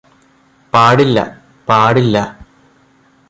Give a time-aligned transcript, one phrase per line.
[0.73, 1.17] പാടില്ല
[1.67, 2.17] പാടില്ല